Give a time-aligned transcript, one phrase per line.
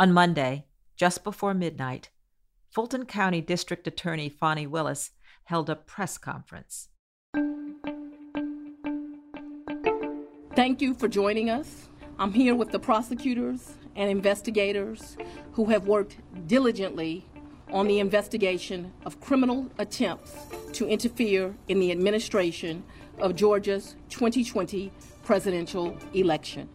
[0.00, 2.10] On Monday, just before midnight,
[2.70, 5.10] Fulton County District Attorney Fani Willis
[5.46, 6.88] held a press conference.
[10.54, 11.88] Thank you for joining us.
[12.16, 15.16] I'm here with the prosecutors and investigators
[15.54, 17.26] who have worked diligently
[17.72, 22.84] on the investigation of criminal attempts to interfere in the administration
[23.18, 24.92] of Georgia's 2020
[25.24, 26.68] presidential election.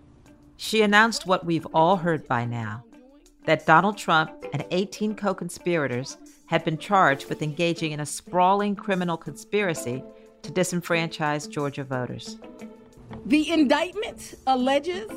[0.58, 2.84] She announced what we've all heard by now
[3.46, 8.76] that Donald Trump and 18 co conspirators had been charged with engaging in a sprawling
[8.76, 10.04] criminal conspiracy
[10.44, 12.38] to disenfranchise Georgia voters.
[13.26, 15.10] The indictment alleges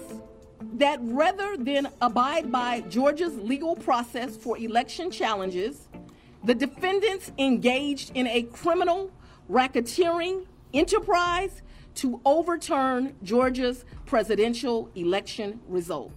[0.75, 5.89] that rather than abide by Georgia's legal process for election challenges,
[6.45, 9.11] the defendants engaged in a criminal
[9.51, 11.63] racketeering enterprise
[11.97, 16.13] to overturn Georgia's presidential election result.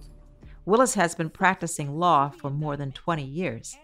[0.70, 3.76] Willis has been practicing law for more than 20 years.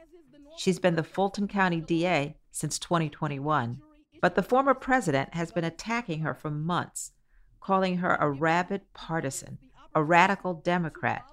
[0.57, 3.81] She's been the Fulton County DA since 2021,
[4.21, 7.11] but the former president has been attacking her for months,
[7.59, 9.59] calling her a rabid partisan,
[9.97, 11.25] a radical Democrat,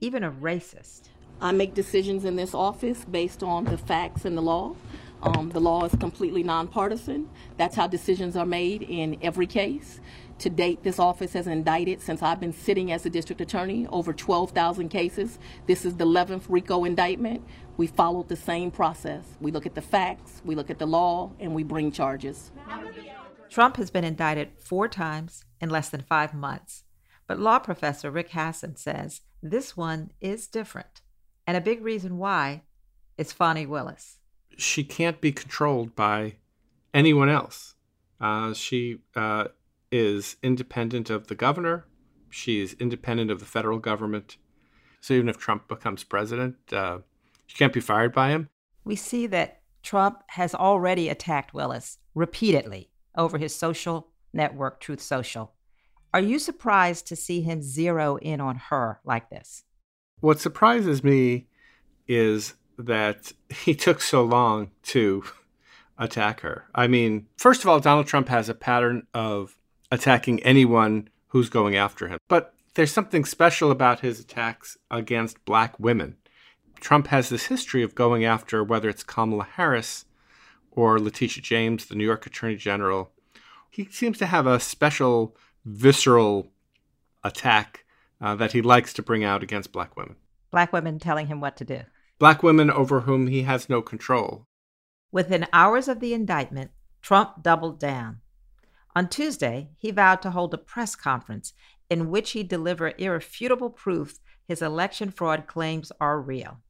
[0.00, 1.10] even a racist.
[1.42, 4.76] I make decisions in this office based on the facts and the law.
[5.22, 7.28] Um, the law is completely nonpartisan.
[7.58, 10.00] That's how decisions are made in every case.
[10.40, 14.12] To date, this office has indicted, since I've been sitting as a district attorney, over
[14.12, 15.38] 12,000 cases.
[15.66, 17.42] This is the 11th RICO indictment.
[17.78, 19.24] We followed the same process.
[19.40, 22.50] We look at the facts, we look at the law, and we bring charges.
[23.48, 26.84] Trump has been indicted four times in less than five months.
[27.26, 31.00] But law professor Rick Hasen says this one is different.
[31.46, 32.62] And a big reason why
[33.16, 34.18] is Fani Willis.
[34.58, 36.36] She can't be controlled by
[36.92, 37.74] anyone else.
[38.20, 39.46] Uh, she uh,
[39.90, 41.86] is independent of the governor.
[42.30, 44.36] She is independent of the federal government.
[45.00, 46.98] So even if Trump becomes president, uh,
[47.46, 48.48] she can't be fired by him.
[48.84, 55.52] We see that Trump has already attacked Willis repeatedly over his social network, Truth Social.
[56.12, 59.64] Are you surprised to see him zero in on her like this?
[60.20, 61.46] What surprises me
[62.08, 65.24] is that he took so long to
[65.98, 66.64] attack her.
[66.74, 69.56] I mean, first of all, Donald Trump has a pattern of
[69.90, 72.18] attacking anyone who's going after him.
[72.28, 76.16] But there's something special about his attacks against black women.
[76.80, 80.04] Trump has this history of going after whether it's Kamala Harris
[80.70, 83.10] or Letitia James, the New York Attorney General.
[83.70, 86.52] He seems to have a special visceral
[87.24, 87.84] attack
[88.20, 90.16] uh, that he likes to bring out against black women.
[90.50, 91.80] Black women telling him what to do.
[92.18, 94.46] Black women over whom he has no control.
[95.12, 96.70] Within hours of the indictment,
[97.02, 98.20] Trump doubled down.
[98.96, 101.52] On Tuesday, he vowed to hold a press conference
[101.90, 104.18] in which he'd deliver irrefutable proof
[104.48, 106.60] his election fraud claims are real.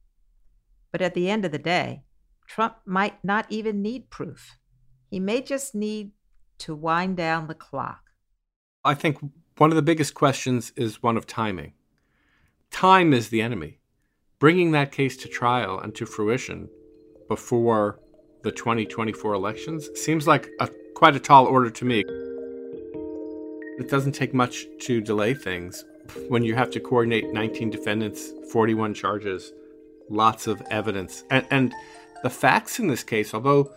[0.91, 2.03] But at the end of the day,
[2.45, 4.57] Trump might not even need proof.
[5.09, 6.11] He may just need
[6.57, 8.09] to wind down the clock.
[8.83, 9.19] I think
[9.57, 11.75] one of the biggest questions is one of timing.
[12.71, 13.79] Time is the enemy.
[14.37, 16.67] Bringing that case to trial and to fruition
[17.29, 18.01] before
[18.43, 21.99] the 2024 elections seems like a quite a tall order to me.
[23.77, 25.85] It doesn't take much to delay things
[26.27, 29.53] when you have to coordinate 19 defendants, 41 charges,
[30.09, 31.23] lots of evidence.
[31.29, 31.75] And, and
[32.23, 33.71] the facts in this case, although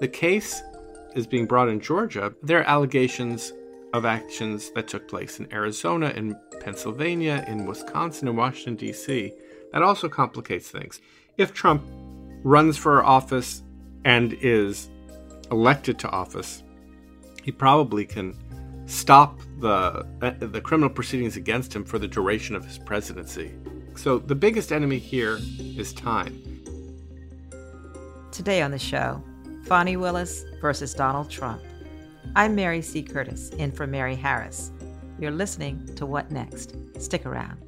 [0.00, 0.60] the case
[1.14, 3.54] is being brought in Georgia, there are allegations
[3.94, 9.32] of actions that took place in Arizona, in Pennsylvania, in Wisconsin, in Washington, D.C.
[9.72, 11.00] That also complicates things.
[11.38, 11.82] If Trump
[12.44, 13.62] runs for office
[14.04, 14.90] and is
[15.50, 16.62] elected to office,
[17.46, 18.34] he probably can
[18.86, 23.54] stop the uh, the criminal proceedings against him for the duration of his presidency.
[23.94, 26.42] So the biggest enemy here is time.
[28.32, 29.22] Today on the show,
[29.64, 31.62] Fani Willis versus Donald Trump.
[32.34, 33.00] I'm Mary C.
[33.00, 34.72] Curtis, in for Mary Harris.
[35.20, 36.74] You're listening to What Next?
[36.98, 37.62] Stick around.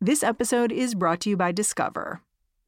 [0.00, 2.22] This episode is brought to you by Discover.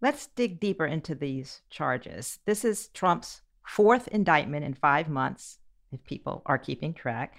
[0.00, 2.38] Let's dig deeper into these charges.
[2.46, 5.58] This is Trump's fourth indictment in five months,
[5.90, 7.34] if people are keeping track,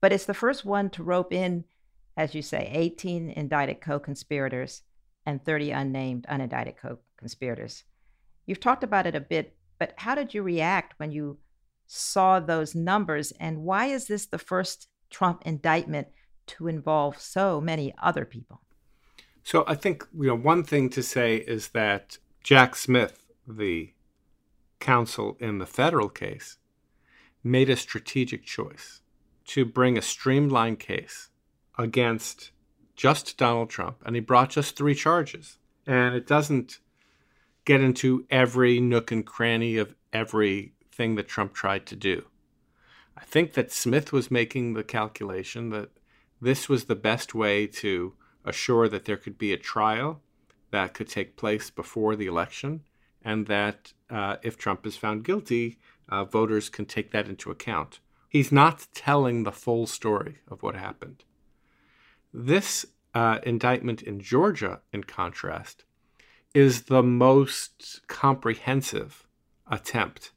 [0.00, 1.64] but it's the first one to rope in,
[2.16, 4.82] as you say, 18 indicted co conspirators
[5.26, 7.82] and 30 unnamed unindicted co conspirators.
[8.46, 11.38] You've talked about it a bit, but how did you react when you
[11.86, 13.32] saw those numbers?
[13.40, 16.08] And why is this the first Trump indictment
[16.46, 18.60] to involve so many other people?
[19.44, 23.92] So I think you know one thing to say is that Jack Smith, the
[24.80, 26.56] counsel in the federal case,
[27.44, 29.02] made a strategic choice
[29.48, 31.28] to bring a streamlined case
[31.78, 32.52] against
[32.96, 35.58] just Donald Trump, and he brought just three charges.
[35.86, 36.78] And it doesn't
[37.66, 42.24] get into every nook and cranny of everything that Trump tried to do.
[43.16, 45.90] I think that Smith was making the calculation that
[46.40, 48.14] this was the best way to
[48.44, 50.20] assure that there could be a trial
[50.70, 52.82] that could take place before the election,
[53.22, 58.00] and that uh, if Trump is found guilty, uh, voters can take that into account.
[58.28, 61.24] He's not telling the full story of what happened.
[62.32, 65.84] This uh, indictment in Georgia, in contrast,
[66.52, 69.26] is the most comprehensive
[69.70, 70.32] attempt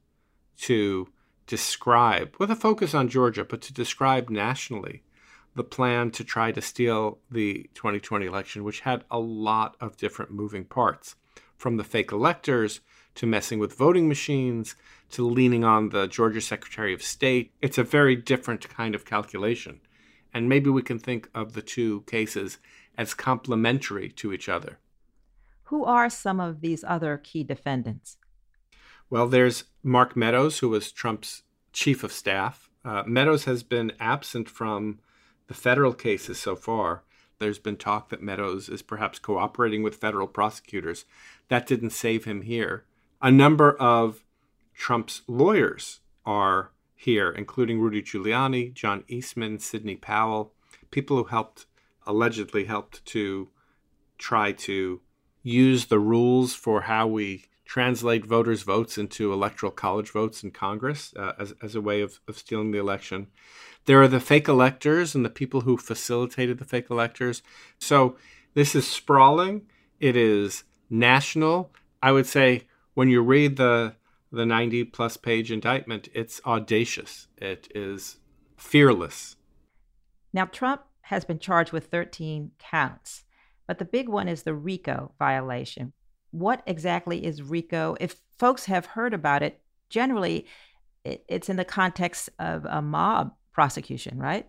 [0.57, 1.09] to
[1.47, 5.03] describe, with a focus on Georgia, but to describe nationally
[5.57, 10.31] the plan to try to steal the 2020 election, which had a lot of different
[10.31, 11.15] moving parts
[11.57, 12.79] from the fake electors
[13.15, 14.75] to messing with voting machines
[15.09, 17.51] to leaning on the Georgia Secretary of State.
[17.61, 19.81] It's a very different kind of calculation.
[20.31, 22.59] And maybe we can think of the two cases
[22.95, 24.77] as complementary to each other.
[25.63, 28.17] Who are some of these other key defendants?
[29.09, 31.41] Well, there's Mark Meadows, who was Trump's
[31.73, 32.69] chief of staff.
[32.85, 34.99] Uh, Meadows has been absent from
[35.47, 37.03] the federal cases so far.
[37.39, 41.05] There's been talk that Meadows is perhaps cooperating with federal prosecutors.
[41.49, 42.85] That didn't save him here.
[43.21, 44.23] A number of
[44.73, 50.53] Trump's lawyers are here, including Rudy Giuliani, John Eastman, Sidney Powell,
[50.91, 51.65] people who helped,
[52.05, 53.49] allegedly helped to
[54.17, 55.01] try to
[55.43, 61.13] use the rules for how we translate voters' votes into electoral college votes in Congress
[61.17, 63.27] uh, as, as a way of, of stealing the election.
[63.85, 67.43] There are the fake electors and the people who facilitated the fake electors.
[67.77, 68.15] So
[68.53, 69.63] this is sprawling.
[69.99, 71.71] It is national.
[72.01, 73.95] I would say when you read the
[74.29, 77.27] the 90 plus page indictment, it's audacious.
[77.37, 78.17] It is
[78.57, 79.37] fearless.
[80.33, 83.23] Now Trump has been charged with 13 counts,
[83.67, 85.93] but the big one is the RICO violation.
[86.31, 87.95] What exactly is RICO?
[87.99, 90.45] If folks have heard about it, generally
[91.03, 94.47] it's in the context of a mob prosecution, right?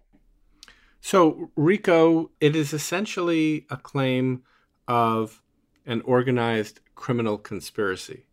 [1.01, 4.43] So, RICO, it is essentially a claim
[4.89, 5.41] of
[5.87, 8.27] an organized criminal conspiracy.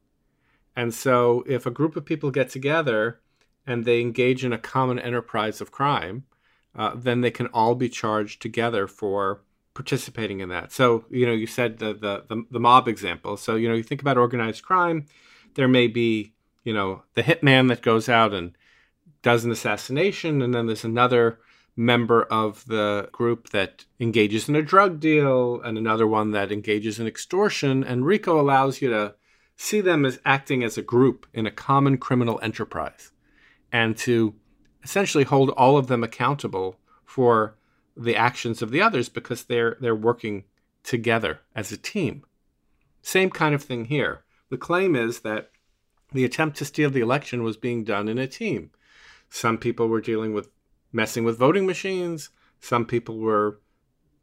[0.75, 3.21] And so, if a group of people get together
[3.67, 6.25] and they engage in a common enterprise of crime,
[6.75, 9.41] uh, then they can all be charged together for
[9.75, 10.71] participating in that.
[10.71, 13.37] So, you know, you said the, the, the, the mob example.
[13.37, 15.05] So, you know, you think about organized crime,
[15.53, 18.57] there may be, you know, the hitman that goes out and
[19.21, 21.39] does an assassination, and then there's another
[21.75, 26.99] member of the group that engages in a drug deal, and another one that engages
[26.99, 27.83] in extortion.
[27.83, 29.15] And RICO allows you to
[29.57, 33.11] see them as acting as a group in a common criminal enterprise
[33.71, 34.35] and to
[34.83, 37.57] essentially hold all of them accountable for
[37.95, 40.43] the actions of the others because they're they're working
[40.83, 42.23] together as a team.
[43.01, 44.23] Same kind of thing here.
[44.49, 45.51] The claim is that
[46.11, 48.71] the attempt to steal the election was being done in a team.
[49.29, 50.49] Some people were dealing with
[50.91, 52.29] messing with voting machines.
[52.59, 53.59] Some people were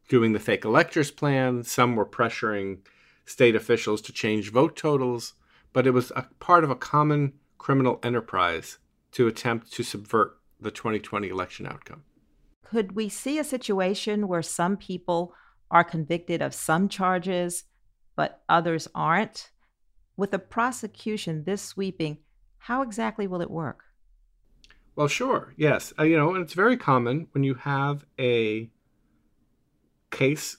[0.09, 1.63] doing the fake electors plan.
[1.63, 2.79] Some were pressuring
[3.25, 5.33] state officials to change vote totals.
[5.71, 8.79] But it was a part of a common criminal enterprise
[9.13, 12.03] to attempt to subvert the 2020 election outcome.
[12.73, 15.35] Could we see a situation where some people
[15.69, 17.65] are convicted of some charges,
[18.15, 19.51] but others aren't?
[20.17, 22.17] With a prosecution this sweeping,
[22.57, 23.83] how exactly will it work?
[24.95, 25.53] Well, sure.
[25.55, 25.93] Yes.
[25.99, 28.71] Uh, you know, and it's very common when you have a
[30.09, 30.57] case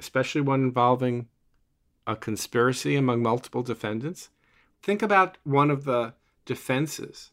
[0.00, 1.28] especially one involving
[2.04, 4.30] a conspiracy among multiple defendants.
[4.82, 6.14] Think about one of the
[6.44, 7.30] defenses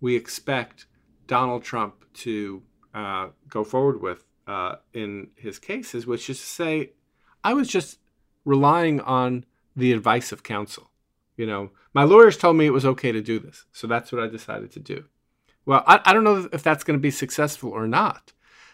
[0.00, 0.86] we expect
[1.28, 2.64] Donald Trump to
[2.98, 6.90] uh, go forward with uh, in his cases, which is to say,
[7.44, 8.00] I was just
[8.44, 9.44] relying on
[9.76, 10.90] the advice of counsel.
[11.36, 14.20] You know, my lawyers told me it was okay to do this, so that's what
[14.20, 15.04] I decided to do.
[15.64, 18.32] Well, I, I don't know if that's going to be successful or not,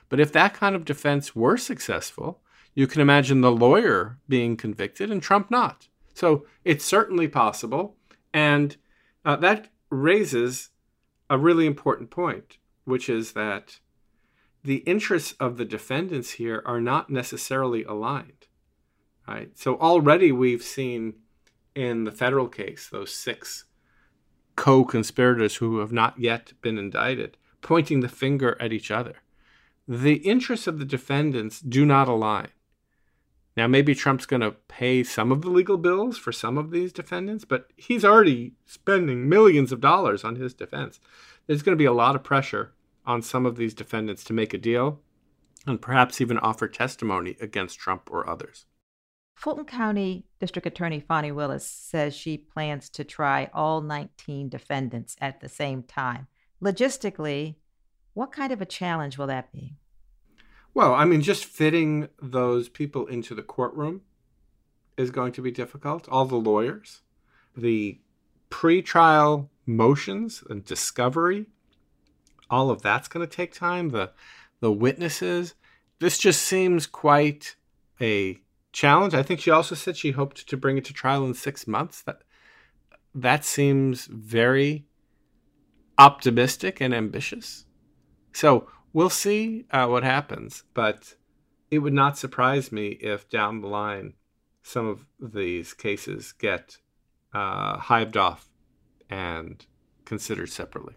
[0.08, 2.40] but if that kind of defense were successful,
[2.74, 5.88] you can imagine the lawyer being convicted and Trump not.
[6.14, 7.96] So it's certainly possible.
[8.32, 8.76] And
[9.22, 10.70] uh, that raises
[11.28, 13.80] a really important point, which is that
[14.64, 18.46] the interests of the defendants here are not necessarily aligned.
[19.28, 19.56] Right?
[19.58, 21.14] So already we've seen
[21.74, 23.64] in the federal case those six
[24.56, 29.16] co-conspirators who have not yet been indicted pointing the finger at each other.
[29.88, 32.48] The interests of the defendants do not align.
[33.56, 36.92] Now, maybe Trump's going to pay some of the legal bills for some of these
[36.92, 41.00] defendants, but he's already spending millions of dollars on his defense.
[41.46, 42.72] There's going to be a lot of pressure
[43.06, 45.00] on some of these defendants to make a deal
[45.66, 48.66] and perhaps even offer testimony against Trump or others.
[49.34, 55.40] Fulton County District Attorney Fani Willis says she plans to try all 19 defendants at
[55.40, 56.28] the same time.
[56.62, 57.56] Logistically,
[58.14, 59.76] what kind of a challenge will that be?
[60.72, 64.02] Well, I mean, just fitting those people into the courtroom
[64.96, 66.08] is going to be difficult.
[66.08, 67.02] All the lawyers,
[67.56, 68.00] the
[68.50, 71.46] pre-trial motions and discovery,
[72.50, 73.90] all of that's going to take time.
[73.90, 74.12] The
[74.60, 75.54] the witnesses.
[76.00, 77.56] This just seems quite
[78.00, 78.38] a
[78.72, 79.14] challenge.
[79.14, 82.02] I think she also said she hoped to bring it to trial in six months.
[82.02, 82.22] That
[83.14, 84.86] that seems very
[85.98, 87.66] optimistic and ambitious.
[88.32, 91.14] So we'll see uh, what happens, but
[91.70, 94.14] it would not surprise me if down the line
[94.62, 96.78] some of these cases get
[97.32, 98.48] uh, hived off
[99.10, 99.64] and
[100.04, 100.94] considered separately.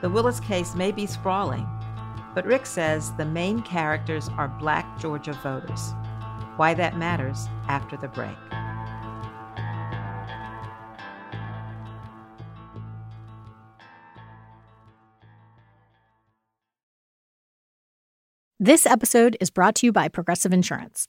[0.00, 1.66] The Willis case may be sprawling,
[2.32, 5.92] but Rick says the main characters are black Georgia voters.
[6.56, 8.36] Why that matters after the break.
[18.60, 21.08] This episode is brought to you by Progressive Insurance.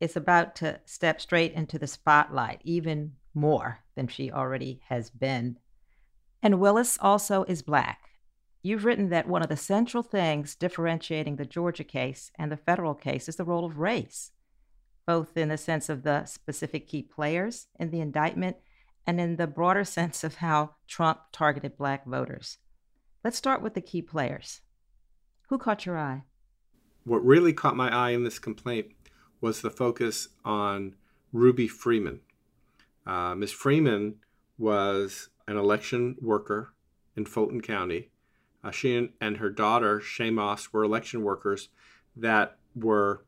[0.00, 5.58] is about to step straight into the spotlight, even more than she already has been.
[6.42, 8.00] And Willis also is black.
[8.62, 12.94] You've written that one of the central things differentiating the Georgia case and the federal
[12.94, 14.32] case is the role of race,
[15.06, 18.56] both in the sense of the specific key players in the indictment
[19.06, 22.58] and in the broader sense of how Trump targeted black voters.
[23.22, 24.60] Let's start with the key players.
[25.48, 26.24] Who caught your eye?
[27.04, 28.86] what really caught my eye in this complaint
[29.44, 30.94] was the focus on
[31.30, 32.20] Ruby Freeman.
[33.06, 33.52] Uh, Ms.
[33.52, 34.14] Freeman
[34.56, 36.72] was an election worker
[37.14, 38.08] in Fulton County.
[38.64, 41.68] Uh, she and, her daughter, Shaye Moss, were election workers
[42.16, 43.22] that were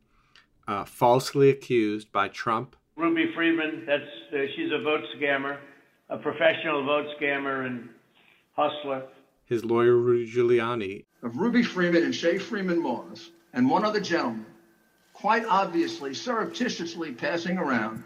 [0.67, 2.77] uh, falsely accused by Trump.
[2.97, 5.59] Ruby Freeman, that's uh, she's a vote scammer,
[6.09, 7.91] a professional vote scammer and
[8.53, 9.03] hustler.
[9.45, 11.05] His lawyer, Rudy Giuliani.
[11.23, 14.47] Of Ruby Freeman and Shaye Freeman Moss and one other gentleman,
[15.17, 18.05] quite obviously, surreptitiously passing around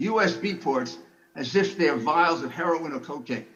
[0.00, 0.98] USB ports
[1.34, 3.46] as if they're vials of heroin or cocaine.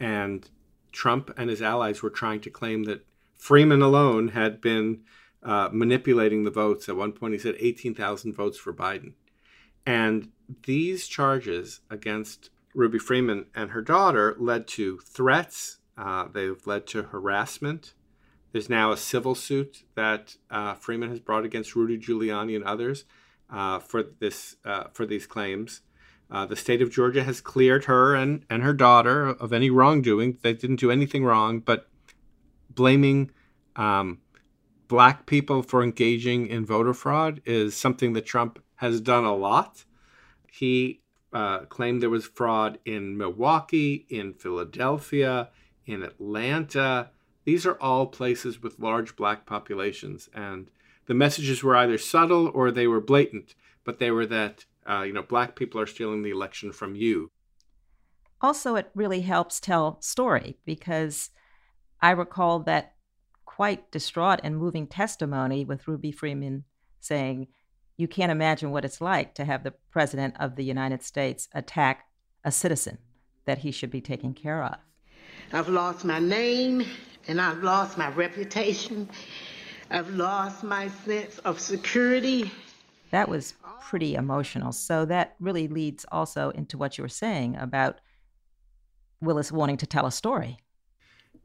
[0.00, 0.48] And
[0.90, 3.04] Trump and his allies were trying to claim that
[3.38, 5.02] Freeman alone had been
[5.42, 6.88] uh, manipulating the votes.
[6.88, 9.12] At one point, he said 18,000 votes for Biden.
[9.84, 10.30] And
[10.64, 17.02] these charges against Ruby Freeman and her daughter led to threats, uh, they've led to
[17.02, 17.92] harassment,
[18.52, 23.04] there's now a civil suit that uh, Freeman has brought against Rudy Giuliani and others.
[23.52, 25.82] uh, for this uh, for these claims.
[26.30, 30.38] Uh, the state of Georgia has cleared her and, and her daughter of any wrongdoing.
[30.40, 31.88] They didn't do anything wrong, but
[32.70, 33.30] blaming
[33.76, 34.18] um,
[34.88, 39.84] black people for engaging in voter fraud is something that Trump has done a lot.
[40.50, 41.02] He
[41.34, 45.50] uh, claimed there was fraud in Milwaukee, in Philadelphia,
[45.84, 47.10] in Atlanta.
[47.44, 50.70] These are all places with large black populations, and
[51.06, 55.12] the messages were either subtle or they were blatant, but they were that uh, you
[55.12, 57.30] know black people are stealing the election from you.
[58.40, 61.30] Also, it really helps tell story because
[62.00, 62.94] I recall that
[63.44, 66.64] quite distraught and moving testimony with Ruby Freeman
[67.00, 67.48] saying,
[67.96, 72.06] "You can't imagine what it's like to have the president of the United States attack
[72.44, 72.98] a citizen
[73.44, 74.76] that he should be taking care of."
[75.52, 76.84] I've lost my name
[77.28, 79.08] and I've lost my reputation.
[79.90, 82.50] I've lost my sense of security.
[83.10, 84.72] That was pretty emotional.
[84.72, 88.00] So that really leads also into what you were saying about
[89.20, 90.58] Willis wanting to tell a story.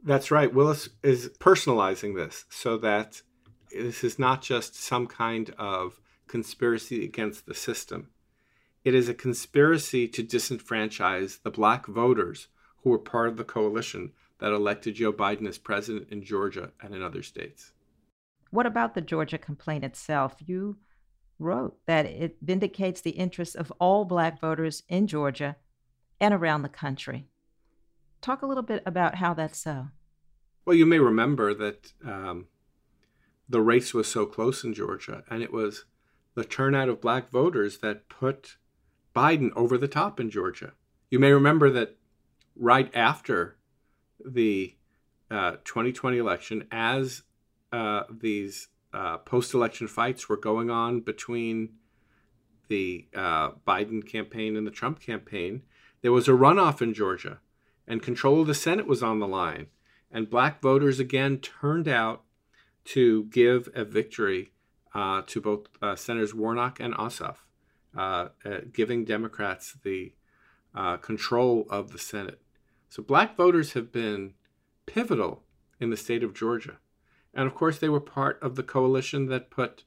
[0.04, 0.54] That's right.
[0.54, 3.22] Willis is personalizing this so that
[3.72, 8.10] this is not just some kind of conspiracy against the system.
[8.84, 12.48] It is a conspiracy to disenfranchise the black voters
[12.84, 16.94] who were part of the coalition that elected Joe Biden as president in Georgia and
[16.94, 17.72] in other states.
[18.52, 20.36] What about the Georgia complaint itself?
[20.46, 20.78] You
[21.40, 25.56] wrote that it vindicates the interests of all black voters in Georgia
[26.20, 27.28] and around the country.
[28.22, 29.90] Talk a little bit about how that's so.
[30.66, 32.48] Well, you may remember that um,
[33.48, 35.86] the race was so close in Georgia, and it was
[36.34, 38.58] the turnout of black voters that put
[39.16, 40.74] Biden over the top in Georgia.
[41.10, 41.98] You may remember that
[42.56, 43.57] right after
[44.24, 44.76] the
[45.30, 47.24] uh, 2020 election, as
[47.72, 51.70] uh, these uh, post election fights were going on between
[52.70, 55.64] the uh, Biden campaign and the Trump campaign,
[56.02, 57.40] there was a runoff in Georgia,
[57.88, 59.68] and control of the Senate was on the line.
[60.12, 62.24] And black voters again turned out
[62.86, 64.52] to give a victory
[64.94, 67.38] uh, to both uh, Senators Warnock and Ossoff,
[68.72, 70.14] giving Democrats the
[71.02, 72.42] control of the Senate.
[72.90, 74.34] So black voters have been
[74.86, 75.44] pivotal
[75.80, 76.78] in the state of Georgia.
[77.34, 79.84] And of course, they were part of the coalition that put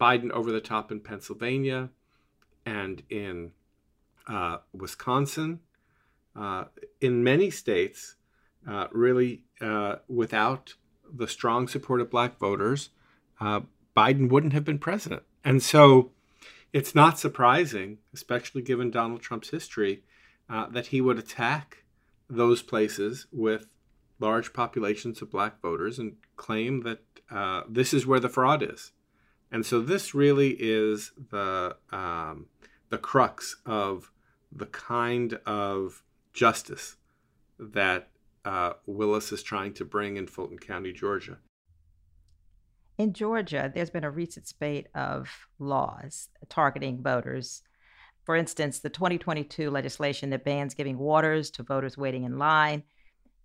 [0.00, 1.90] Biden over the top in Pennsylvania
[2.64, 3.52] and in
[4.26, 5.60] uh, Wisconsin.
[6.36, 6.64] Uh,
[7.00, 8.16] in many states,
[8.66, 10.74] uh, really uh, without
[11.12, 12.90] the strong support of black voters,
[13.40, 13.60] uh,
[13.96, 15.22] Biden wouldn't have been president.
[15.44, 16.12] And so
[16.72, 20.02] it's not surprising, especially given Donald Trump's history,
[20.48, 21.84] uh, that he would attack
[22.28, 23.66] those places with
[24.20, 28.92] large populations of black voters and claim that uh, this is where the fraud is.
[29.50, 32.46] And so this really is the um,
[32.90, 34.10] the crux of
[34.52, 36.96] the kind of justice
[37.58, 38.08] that
[38.44, 41.38] uh, Willis is trying to bring in Fulton County, Georgia.
[42.96, 47.62] In Georgia, there's been a recent spate of laws targeting voters
[48.28, 52.82] for instance, the 2022 legislation that bans giving waters to voters waiting in line,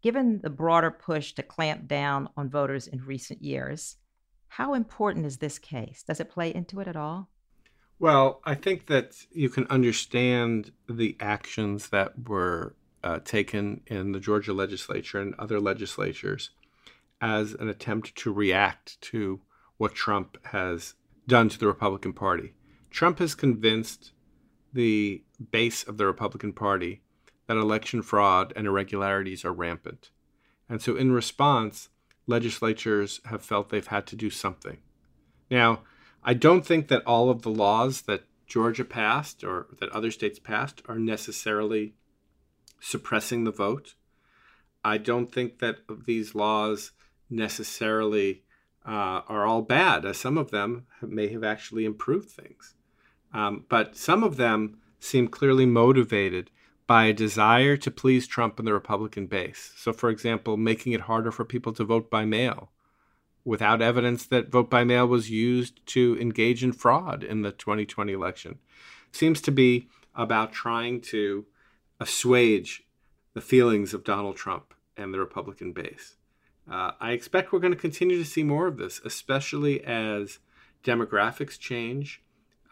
[0.01, 3.95] given the broader push to clamp down on voters in recent years,
[4.49, 6.03] how important is this case?
[6.05, 7.29] Does it play into it at all?
[7.97, 14.19] Well, I think that you can understand the actions that were uh, taken in the
[14.19, 16.49] Georgia legislature and other legislatures
[17.21, 19.39] as an attempt to react to
[19.77, 22.51] what Trump has done to the Republican Party.
[22.91, 24.11] Trump has convinced
[24.73, 27.01] the base of the Republican Party
[27.47, 30.09] that election fraud and irregularities are rampant.
[30.69, 31.89] And so, in response,
[32.25, 34.77] legislatures have felt they've had to do something.
[35.51, 35.81] Now,
[36.23, 40.39] I don't think that all of the laws that Georgia passed or that other states
[40.39, 41.95] passed are necessarily
[42.79, 43.95] suppressing the vote.
[44.83, 46.91] I don't think that these laws
[47.29, 48.43] necessarily
[48.85, 52.75] uh, are all bad, as some of them may have actually improved things.
[53.33, 56.49] Um, but some of them seem clearly motivated
[56.85, 59.73] by a desire to please Trump and the Republican base.
[59.75, 62.71] So, for example, making it harder for people to vote by mail
[63.45, 68.13] without evidence that vote by mail was used to engage in fraud in the 2020
[68.13, 68.59] election
[69.11, 71.45] seems to be about trying to
[71.99, 72.83] assuage
[73.33, 76.15] the feelings of Donald Trump and the Republican base.
[76.69, 80.39] Uh, I expect we're going to continue to see more of this, especially as
[80.83, 82.22] demographics change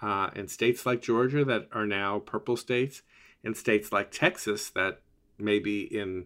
[0.02, 3.02] uh, in states like Georgia that are now purple states,
[3.44, 5.02] in states like Texas that
[5.38, 6.26] maybe in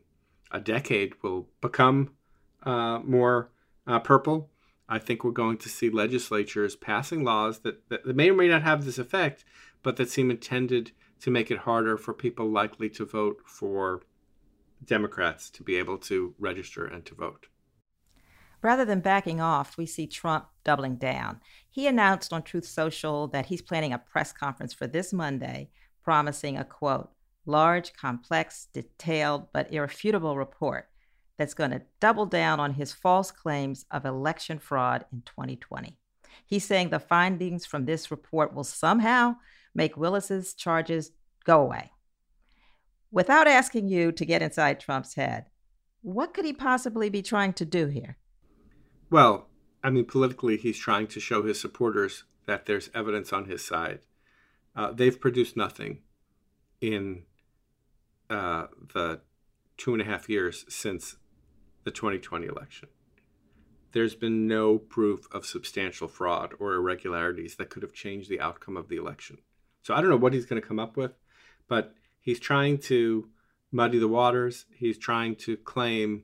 [0.51, 2.11] a decade will become
[2.63, 3.49] uh, more
[3.87, 4.49] uh, purple.
[4.87, 8.61] I think we're going to see legislatures passing laws that, that may or may not
[8.61, 9.43] have this effect,
[9.81, 14.01] but that seem intended to make it harder for people likely to vote for
[14.83, 17.47] Democrats to be able to register and to vote.
[18.65, 21.39] Rather than backing off, we see Trump doubling down.
[21.69, 25.69] He announced on Truth Social that he's planning a press conference for this Monday,
[26.03, 27.11] promising a quote,
[27.45, 30.89] large, complex, detailed, but irrefutable report
[31.37, 35.99] that's going to double down on his false claims of election fraud in 2020.
[36.47, 39.35] He's saying the findings from this report will somehow
[39.75, 41.11] make Willis's charges
[41.43, 41.91] go away.
[43.11, 45.45] Without asking you to get inside Trump's head,
[46.01, 48.17] what could he possibly be trying to do here?
[49.09, 49.47] Well,
[49.83, 53.99] I mean, politically, he's trying to show his supporters that there's evidence on his side.
[54.75, 55.99] Uh, they've produced nothing
[56.81, 57.23] in
[58.29, 59.21] uh, the
[59.77, 61.17] two and a half years since
[61.83, 62.89] the 2020 election.
[63.91, 68.75] There's been no proof of substantial fraud or irregularities that could have changed the outcome
[68.75, 69.37] of the election.
[69.83, 71.13] So I don't know what he's going to come up with,
[71.67, 73.29] but he's trying to
[73.71, 74.65] muddy the waters.
[74.75, 76.23] He's trying to claim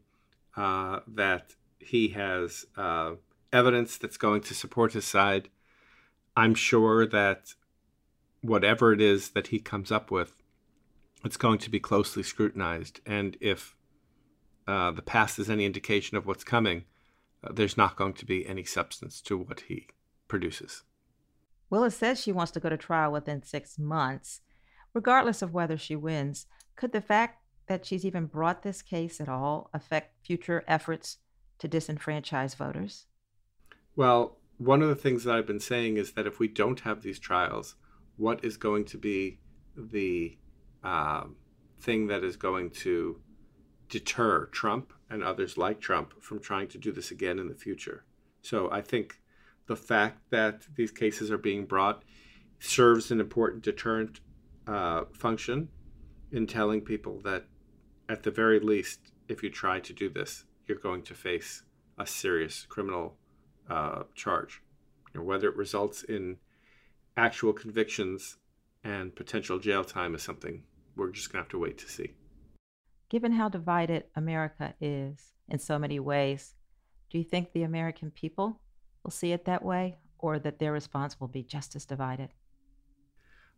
[0.58, 3.14] uh, that he has uh,
[3.52, 5.50] evidence that's going to support his side.
[6.36, 7.54] I'm sure that
[8.42, 10.38] whatever it is that he comes up with,
[11.24, 13.00] it's going to be closely scrutinized.
[13.06, 13.76] And if
[14.68, 16.86] uh, the past is any indication of what's coming,
[17.44, 19.88] uh, there's not going to be any substance to what he
[20.28, 20.84] produces.
[21.70, 24.42] Willis says she wants to go to trial within six months.
[24.94, 29.30] Regardless of whether she wins, could the fact that she's even brought this case at
[29.30, 31.18] all affect future efforts
[31.62, 33.06] to disenfranchise voters?
[33.96, 37.02] Well, one of the things that I've been saying is that if we don't have
[37.02, 37.76] these trials,
[38.18, 39.40] what is going to be
[39.76, 40.38] the
[40.84, 41.26] uh,
[41.80, 43.22] thing that is going to
[43.90, 48.06] deter Trump and others like Trump from trying to do this again in the future.
[48.42, 49.20] So I think
[49.68, 52.04] the fact that these cases are being brought
[52.60, 54.20] serves an important deterrent
[54.68, 55.70] uh, function
[56.32, 57.46] in telling people that,
[58.10, 61.64] at the very least, if you try to do this, you're going to face
[61.98, 63.18] a serious criminal
[63.70, 64.62] uh, charge.
[65.14, 66.38] You know, whether it results in
[67.18, 68.38] actual convictions
[68.82, 70.64] and potential jail time is something
[70.96, 72.14] we're just going to have to wait to see.
[73.10, 76.56] Given how divided America is in so many ways,
[77.10, 78.62] do you think the American people
[79.04, 82.30] will see it that way or that their response will be just as divided?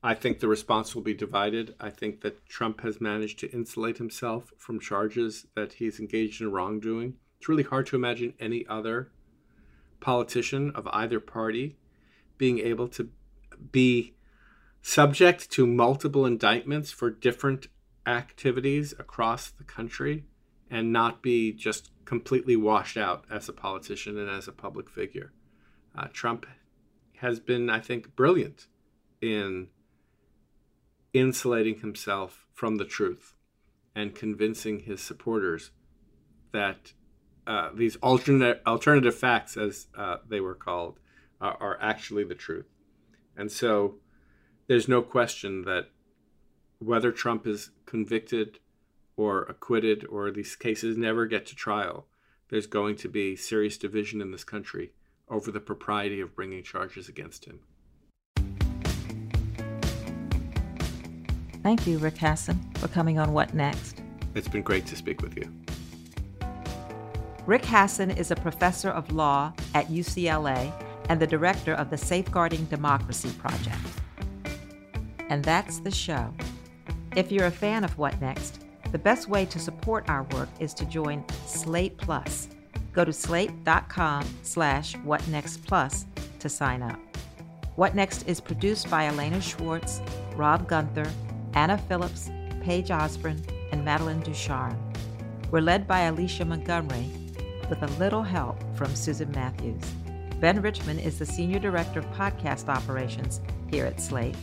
[0.06, 1.76] I think the response will be divided.
[1.80, 6.52] I think that Trump has managed to insulate himself from charges that he's engaged in
[6.52, 7.14] wrongdoing.
[7.40, 9.12] It's really hard to imagine any other
[10.02, 11.78] politician of either party
[12.38, 13.10] being able to
[13.72, 14.16] be
[14.82, 17.68] subject to multiple indictments for different
[18.06, 20.26] activities across the country
[20.70, 25.32] and not be just completely washed out as a politician and as a public figure.
[25.98, 26.46] Uh, Trump
[27.18, 28.68] has been, I think, brilliant
[29.22, 29.70] in
[31.14, 33.34] insulating himself from the truth
[33.96, 35.72] and convincing his supporters
[36.52, 36.94] that
[37.46, 41.00] uh, these alternate alternative facts, as uh, they were called,
[41.42, 42.68] are, are actually the truth.
[43.36, 43.96] And so,
[44.68, 45.90] there's no question that
[46.80, 48.60] whether Trump is convicted
[49.18, 52.06] or acquitted or these cases never get to trial,
[52.50, 54.94] there's going to be serious division in this country
[55.30, 57.60] over the propriety of bringing charges against him.
[61.64, 64.02] Thank you, Rick Hasen, for coming on What Next.
[64.36, 65.50] It's been great to speak with you.
[67.46, 70.72] Rick Hasen is a professor of law at UCLA
[71.10, 73.80] and the director of the Safeguarding Democracy Project.
[75.30, 76.34] And that's the show.
[77.16, 78.60] If you're a fan of What Next,
[78.92, 82.50] the best way to support our work is to join Slate Plus.
[82.92, 86.06] Go to slate.com slash whatnextplus
[86.40, 87.00] to sign up.
[87.76, 90.02] What Next is produced by Elena Schwartz,
[90.36, 91.10] Rob Gunther,
[91.56, 92.30] Anna Phillips,
[92.62, 94.78] Paige Osborne, and Madeline Ducharme.
[95.52, 97.10] We're led by Alicia Montgomery
[97.70, 99.84] with a little help from Susan Matthews.
[100.40, 104.36] Ben Richmond is the Senior Director of Podcast Operations here at Slate.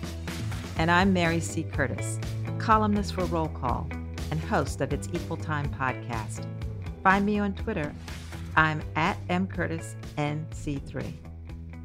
[0.79, 1.63] And I'm Mary C.
[1.63, 2.19] Curtis
[2.61, 3.89] columnist for Roll Call,
[4.31, 6.47] and host of its Equal Time podcast.
[7.03, 7.93] Find me on Twitter.
[8.57, 11.13] I'm at mcurtisnc3.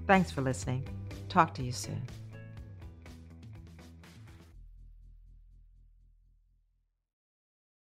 [0.06, 0.88] Thanks for listening.
[1.30, 2.02] Talk to you soon.